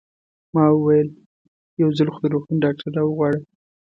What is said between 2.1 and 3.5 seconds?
خو د روغتون ډاکټر را وغواړه.